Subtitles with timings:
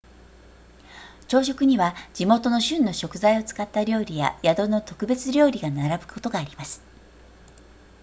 [1.27, 6.81] 朝食には地元の旬の食材を使った料理や宿の特別料理が並ぶことがあります